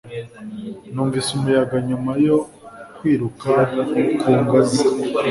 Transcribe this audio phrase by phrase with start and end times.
[0.91, 2.37] Numvise umuyaga nyuma yo
[2.95, 3.51] kwiruka
[4.19, 4.83] ku ngazi.